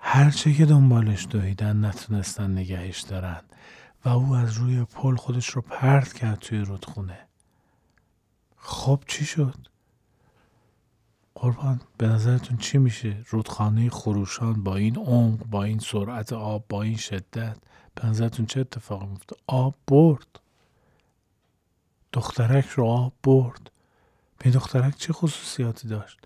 [0.00, 3.40] هرچه که دنبالش دویدن نتونستن نگهش دارن
[4.04, 7.18] و او از روی پل خودش رو پرت کرد توی رودخونه
[8.56, 9.56] خب چی شد؟
[11.34, 16.82] قربان به نظرتون چی میشه؟ رودخانه خروشان با این عمق با این سرعت آب با
[16.82, 17.56] این شدت
[17.94, 20.40] به نظرتون چه اتفاقی میفته؟ آب برد
[22.12, 23.70] دخترک رو آب برد
[24.38, 26.18] به دخترک چه خصوصیاتی داشت؟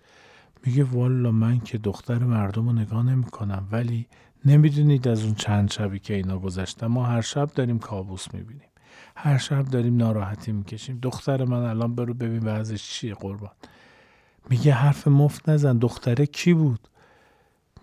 [0.66, 4.06] میگه والا من که دختر مردم رو نگاه نمی کنم ولی
[4.44, 8.68] نمی‌دونید از اون چند شبی که اینا گذشته ما هر شب داریم کابوس می‌بینیم.
[9.16, 10.98] هر شب داریم ناراحتی می‌کشیم.
[11.02, 13.50] دختر من الان برو ببین وضعش چیه قربان.
[14.50, 15.78] میگه حرف مفت نزن.
[15.78, 16.88] دختره کی بود؟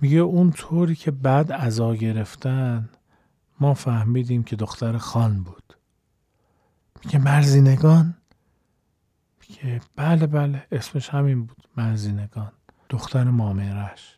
[0.02, 2.89] میگه اون طوری که بعد ازا گرفتن
[3.60, 5.78] ما فهمیدیم که دختر خان بود.
[7.06, 8.15] میگه مرزینگان؟
[9.41, 12.52] میگه بله بله اسمش همین بود مرزینگان.
[12.92, 14.18] دختر مامرش.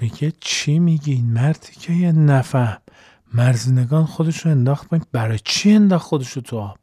[0.00, 2.80] میگه چی میگی این مردی که یه نفهم.
[3.34, 5.06] مرزینگان خودشو انداخت پایین.
[5.12, 6.78] برای چی انداخت خودشو تو آب؟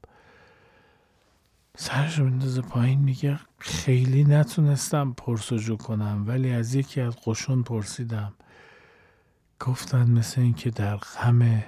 [1.77, 2.99] سرش رو بندازه پایین.
[2.99, 8.33] میگه خیلی نتونستم پرسجو کنم ولی از یکی از قشون پرسیدم.
[9.59, 11.63] گفتن مثل اینکه در غم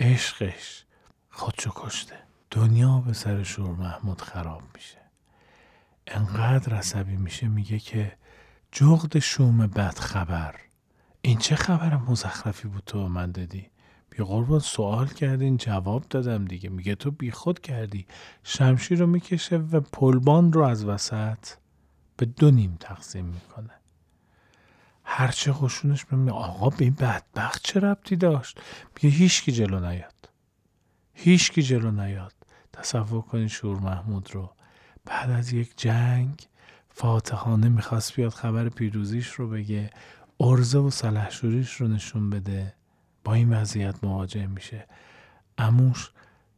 [0.00, 0.84] عشقش
[1.30, 2.16] خودشو کشته.
[2.50, 4.98] دنیا به سر شور محمود خراب میشه.
[6.06, 7.48] انقدر عصبی میشه.
[7.48, 8.12] میگه که
[8.72, 10.54] جغد شوم بد خبر
[11.22, 13.70] این چه خبر مزخرفی بود تو من دادی؟
[14.10, 16.68] بی قربان سوال کردین جواب دادم دیگه.
[16.68, 18.06] میگه تو بی خود کردی.
[18.42, 21.38] شمشیر رو می‌کشه و پلبان رو از وسط
[22.16, 23.70] به دو نیم تقسیم می‌کنه.
[25.04, 28.60] هرچه خوشونش به آقا به این بدبخت چه ربطی داشت؟
[28.94, 30.28] میگه هیچکی جلو نیاد.
[31.14, 32.34] هیچکی جلو نیاد.
[32.72, 34.52] تصور کنید شور محمود رو.
[35.04, 36.48] بعد از یک جنگ
[36.98, 39.90] فاتحانه می‌خواست بیاد خبر پیروزیش رو بگه
[40.40, 42.74] ارزه و سلحشوریش رو نشون بده.
[43.24, 44.86] با این وضعیت مواجه میشه.
[45.58, 46.10] اموش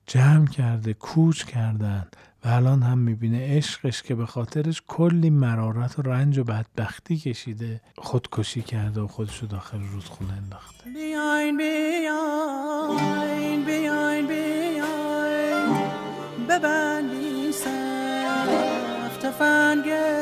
[0.06, 2.06] جمع کرده کوچ کردن
[2.44, 7.80] و الان هم می‌بینه عشقش که به خاطرش کلی مرارت و رنج و بدبختی کشیده
[7.98, 10.90] خودکشی کرده و خودش رو داخل رودخونه انداخته.
[10.90, 14.84] بیاین بیاین بیاین بیاین.
[16.48, 20.17] ببندی سفت فنگتون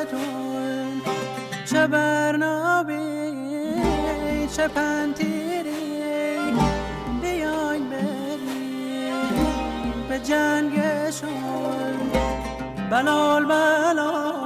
[1.87, 2.97] چه برنابی
[4.57, 5.71] چه پنتیری
[7.23, 9.15] بیاین بریم
[10.09, 11.31] به جنگشون
[12.91, 14.46] بلال بلال.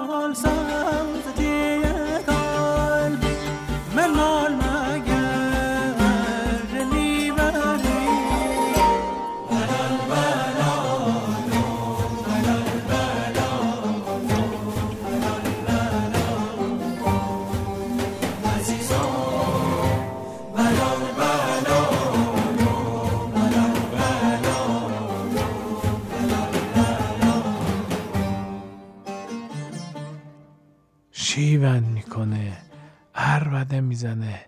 [33.70, 34.46] عربده می‌زنه.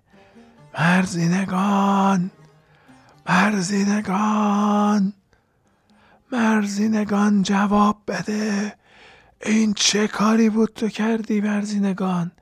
[0.79, 2.31] مرزینگان
[3.29, 5.13] مرزینگان
[6.33, 8.75] مرزینگان جواب بده.
[9.47, 12.33] این چه کاری بود تو کردی مرزینگان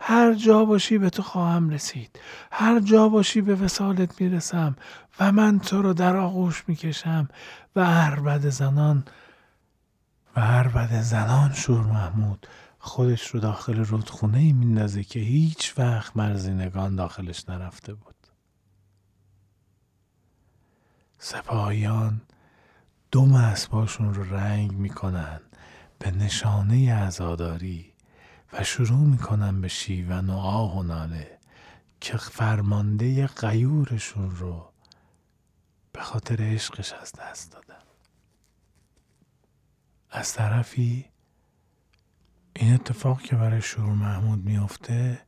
[0.00, 2.20] هر جا باشی به تو خواهم رسید.
[2.52, 4.76] هر جا باشی به وسالت می‌رسم
[5.20, 7.28] و من تو رو در آغوش می‌کشم
[7.76, 9.04] و عربد زنان
[10.36, 12.46] و عربد زنان شور محمود
[12.82, 18.14] خودش رو داخل رودخونه ای میندازه که هیچ وقت مرزینگان داخلش نرفته بود.
[21.18, 22.20] سپاهیان
[23.12, 25.40] دم اسباشون رو رنگ می‌کنن
[25.98, 27.92] به نشانه عزاداری
[28.52, 31.38] و شروع می‌کنن به شیون و آه و ناله
[32.00, 34.72] که فرمانده غیورشون رو
[35.92, 37.82] به خاطر عشقش از دست دادن.
[40.10, 41.10] از طرفی
[42.56, 45.22] این اتفاق که برای شور محمود میفته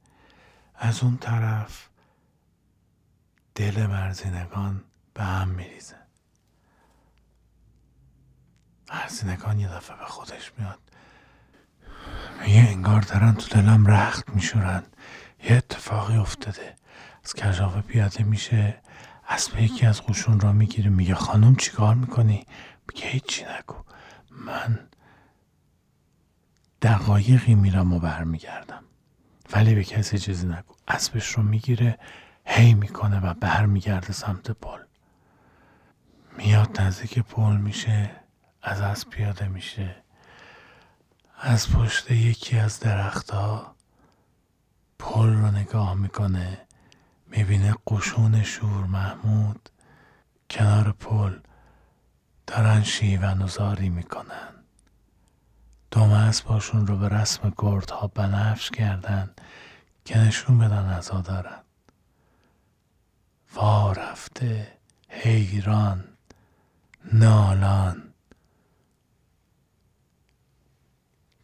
[0.74, 1.88] از اون طرف
[3.54, 5.96] دل مرزینگان به هم میریزه.
[8.90, 10.78] مرزینگان یه دفعه به خودش میاد.
[12.40, 14.82] میگه انگار دارن تو دلم رخت میشورن.
[15.44, 16.76] یه اتفاقی افتاده.
[17.24, 18.82] از کجاوه پیاده میشه.
[19.28, 20.90] اسب یکی از قشون را می‌گیره.
[20.90, 22.46] میگه خانم چیکار می‌کنی؟
[22.88, 23.74] میگه هیچی نگو.
[24.30, 24.88] من
[26.82, 28.84] دقایقی میرم و برمیگردم.
[29.52, 30.74] ولی به کسی چیزی نگو.
[30.88, 31.98] اسبش رو می‌گیره
[32.46, 34.78] هی می‌کنه و برمیگرده سمت پل.
[36.38, 38.10] میاد نزدیک پل میشه
[38.62, 39.96] از اسب پیاده میشه.
[41.40, 43.74] از پشت یکی از درختها
[44.98, 46.66] پل رو نگاه می‌کنه
[47.26, 49.68] می‌بینه قشون شور محمود.
[50.50, 51.38] کنار پل
[52.46, 54.51] دارن شیون و زاری می‌کنن.
[55.92, 59.30] دم اسباشون رو به رسم گردها بنفش کردن
[60.04, 61.62] که نشون بدن عزا دارن
[63.54, 64.78] وا رفته
[65.08, 66.04] حیران
[67.12, 68.14] نالان.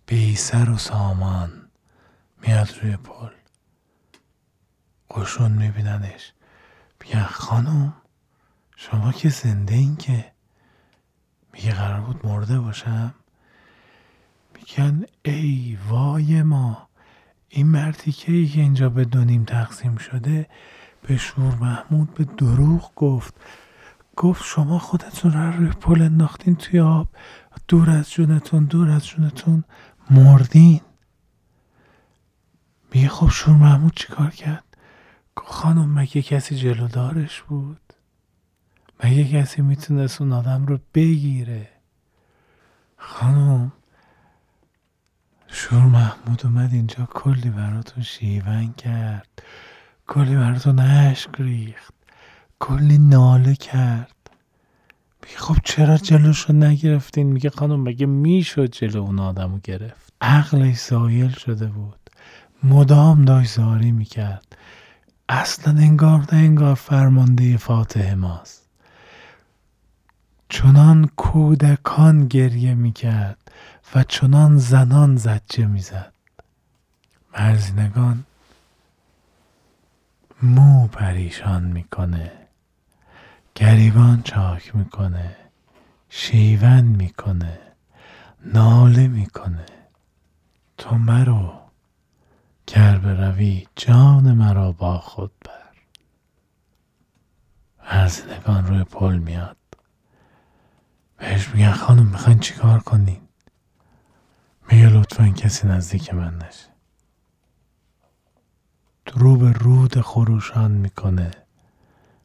[0.07, 1.71] بی سر و سامان
[2.43, 3.33] میاد روی پل.
[5.11, 6.33] قشون میبیننش.
[7.01, 7.95] میگن خانم
[8.77, 10.33] شما که زنده این که؟
[11.53, 13.15] میگه قرار بود مرده باشم؟
[14.59, 16.89] میگن ای وای ما
[17.49, 20.47] این مرتیکه ای که اینجا به دونیم تقسیم شده
[21.03, 23.35] به شور محمود به دروغ گفت.
[24.17, 27.09] گفت شما خودتون رو روی پل انداختین توی آب
[27.69, 29.65] دور از جونتون دور از جونتون
[30.11, 30.81] مردین.
[32.95, 34.65] میگه خب شور محمود چیکار کرد؟
[35.37, 37.81] خانم مگه کسی جلودارش بود؟
[39.05, 41.69] مگه کسی می‌تونست اون آدم رو بگیره؟
[42.97, 43.73] خانم
[45.51, 47.09] شور محمود اومد اینجا.
[47.15, 49.43] کلی براتون شیون کرد.
[50.07, 51.95] کلی براتون اشک ریخت.
[52.59, 54.15] کلی ناله کرد.
[55.23, 61.31] میگه خب چرا جلوشو نگرفتین؟ میگه خانم مگه می‌شد جلو اون آدمو گرفت؟ عقلش زایل
[61.31, 62.11] شده بود.
[62.63, 64.57] مدام داشت زاری می‌کرد.
[65.29, 68.69] اصلا انگار نه انگار فرمانده فاتح ماست.
[70.49, 73.48] چنان کودکان گریه می‌کرد.
[73.95, 76.13] و چنان زنان زجه می‌زد.
[77.39, 78.25] مرزینگان
[80.43, 82.33] مو پریشان می‌کنه.
[83.55, 85.37] گریبان چاک می‌کنه.
[86.09, 87.59] شیون می‌کنه.
[88.45, 89.67] ناله می‌کنه.
[90.79, 91.61] تو مرو.
[92.67, 95.75] گر بروی جان مرا با خود بر.
[97.85, 99.57] مرزینگان روی پل میاد.
[101.19, 103.28] بهش میگن خانم می‌خواین چیکار کنین؟
[104.71, 106.69] میگه لطفا کسی نزدیک من نشه؟
[109.15, 111.31] رو به رود خروشان می‌کنه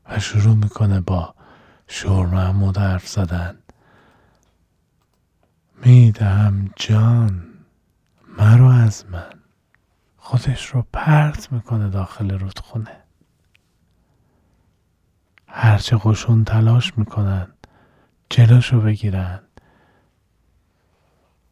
[0.06, 1.36] و شروع می‌کنه با
[1.88, 3.58] شور محمود حرف زدن.
[5.86, 7.44] میدم جان
[8.38, 9.34] مرو از من.
[10.18, 13.04] خودش رو پرت می‌کنه داخل رودخونه.
[15.48, 17.48] هرچه قشون تلاش می‌کنن
[18.30, 19.39] جلوشو بگیرن.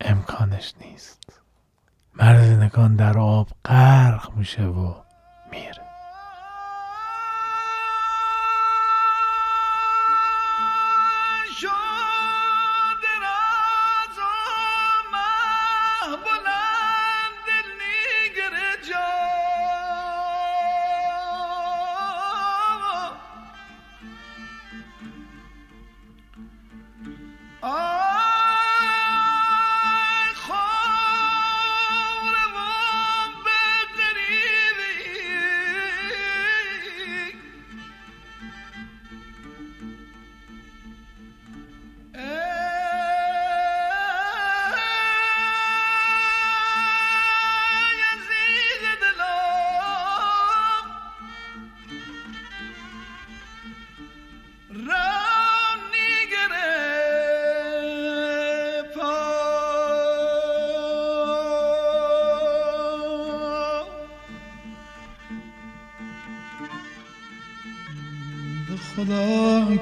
[0.05, 1.41] امکانش نیست.
[2.15, 4.93] مرزینگان در آب غرق میشه و
[5.51, 5.80] میره.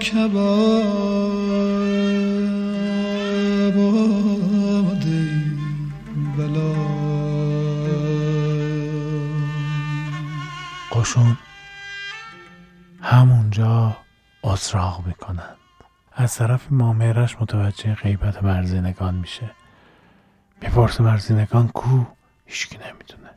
[0.10, 0.20] خدا
[3.70, 5.00] کباب
[6.38, 6.74] بلا.
[10.92, 11.38] قشون
[13.02, 13.98] همونجا
[14.44, 15.58] اصراغ می‌کنند
[16.14, 19.52] از طرف مامهرش متوجه غیبت مرزینگان میشه.
[20.62, 22.04] می‌پرسه مرزینگان کو؟
[22.46, 23.30] هیچکی نمی‌دونه.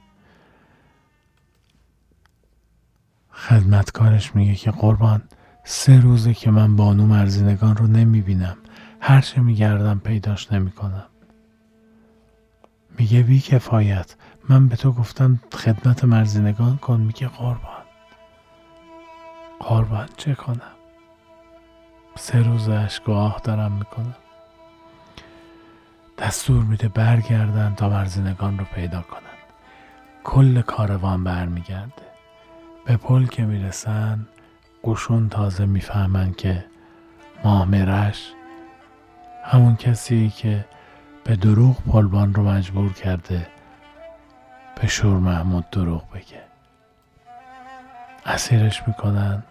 [3.33, 5.23] خدمتکارش میگه که قربان
[5.65, 8.57] سه روزه که من بانو مرزینگان رو نمی‌بینم.
[9.01, 11.07] هرچه میگردم پیداش نمی‌کنم.
[12.99, 14.15] میگه بی کفایت.
[14.49, 17.01] من به تو گفتم خدمت مرزینگان کن.
[17.01, 17.83] میگه قربان.
[19.61, 20.73] قربان چه کنم؟
[22.17, 24.15] سه روز اشگاه دارم می‌کنم.
[26.19, 29.21] دستور میده برگردن تا مرزینگان رو پیدا کنن.
[30.25, 32.03] کل کاروان برمیگرده.
[32.87, 34.27] به پل که می‌رسن
[34.85, 36.65] قشون تازه می‌فهمن که
[37.45, 38.33] مامرش
[39.45, 40.65] همون کسی که
[41.25, 43.47] به دروغ پلبان رو مجبور کرده
[44.81, 46.43] به شور محمود دروغ بگه.
[48.27, 49.43] اسیرش می‌کنن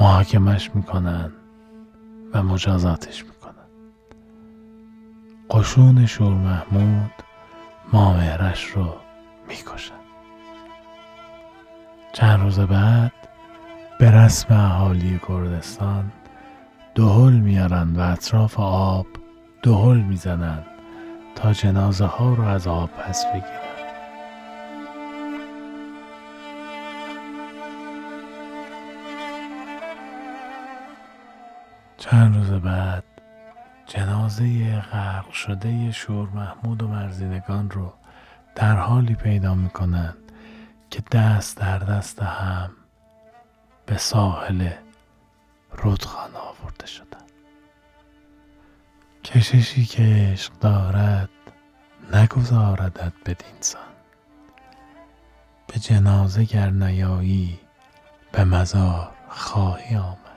[0.00, 1.32] محاکمش می‌کنن
[2.32, 3.54] و مجازاتش می‌کنن.
[5.50, 7.12] قشون شور محمود
[7.92, 8.96] مامهرش رو
[9.48, 9.94] می‌کشن.
[12.12, 13.12] چند روز بعد
[13.98, 16.12] به رسم اهالی کردستان
[16.94, 19.06] دهل میارن و اطراف آب
[19.62, 20.62] دهل می‌زنن
[21.34, 23.68] تا جنازه ها رو از آب پس بگیرن
[31.96, 33.04] چند روز بعد
[33.86, 37.92] جنازه غرق شده شور محمود و مرزینگان رو
[38.54, 40.32] در حالی پیدا می‌کنند
[40.90, 42.70] که دست در دست هم
[43.88, 44.70] به ساحل
[45.72, 47.26] رودخانه آورده شدن.
[49.24, 51.28] کششی که عشق دارد
[52.12, 53.82] نگذاردت بدینسان
[55.66, 57.60] به جنازه گر نیایی
[58.32, 60.27] به مزار خواهی آمد.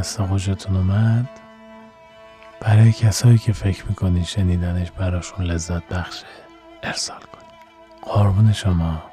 [0.00, 1.28] قصه خوشتون اومد؟
[2.60, 6.26] برای کسایی که فکر می‌کنین شنیدنش براشون لذت بخشه
[6.82, 7.50] ارسال کنید.
[8.02, 9.09] قربون شما.